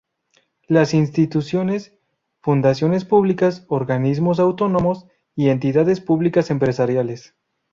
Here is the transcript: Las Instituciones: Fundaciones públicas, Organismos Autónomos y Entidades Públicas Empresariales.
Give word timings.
Las 0.67 0.95
Instituciones: 0.95 1.93
Fundaciones 2.41 3.05
públicas, 3.05 3.65
Organismos 3.67 4.39
Autónomos 4.39 5.05
y 5.35 5.49
Entidades 5.49 6.01
Públicas 6.01 6.49
Empresariales. 6.49 7.35